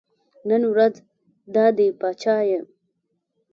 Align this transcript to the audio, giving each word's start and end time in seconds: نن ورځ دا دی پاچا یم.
نن 0.47 0.61
ورځ 0.71 0.95
دا 1.55 1.65
دی 1.77 1.87
پاچا 1.99 2.35
یم. 2.49 2.65